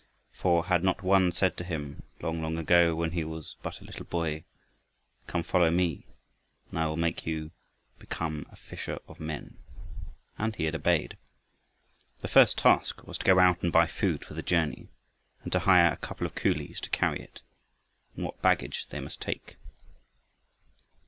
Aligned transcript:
For 0.33 0.65
had 0.65 0.83
not 0.83 1.03
One 1.03 1.31
said 1.31 1.55
to 1.57 1.63
him, 1.63 2.01
long 2.21 2.41
long 2.41 2.57
ago 2.57 2.95
when 2.95 3.11
he 3.11 3.23
was 3.23 3.55
but 3.61 3.79
a 3.81 3.83
little 3.83 4.05
boy, 4.07 4.45
"Come 5.27 5.43
follow 5.43 5.69
me, 5.69 6.07
and 6.71 6.79
I 6.79 6.87
will 6.87 6.97
make 6.97 7.27
you 7.27 7.49
to 7.49 7.99
become 7.99 8.47
a 8.49 8.55
fisher 8.55 8.97
of 9.07 9.19
men"? 9.19 9.59
and 10.39 10.55
he 10.55 10.63
had 10.63 10.73
obeyed. 10.73 11.17
The 12.21 12.27
first 12.27 12.57
task 12.57 13.05
was 13.05 13.19
to 13.19 13.25
go 13.25 13.37
out 13.37 13.61
and 13.61 13.71
buy 13.71 13.85
food 13.85 14.25
for 14.25 14.33
the 14.33 14.41
journey, 14.41 14.87
and 15.43 15.51
to 15.51 15.59
hire 15.59 15.91
a 15.93 15.97
couple 15.97 16.25
of 16.25 16.33
coolies 16.33 16.79
to 16.79 16.89
carry 16.89 17.19
it 17.21 17.41
and 18.15 18.25
what 18.25 18.41
baggage 18.41 18.87
they 18.89 19.01
must 19.01 19.21
take. 19.21 19.57